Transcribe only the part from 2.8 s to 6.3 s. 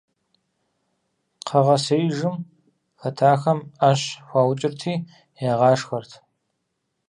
хэтахэм Ӏэщ хуаукӀырти ягъашхэрт.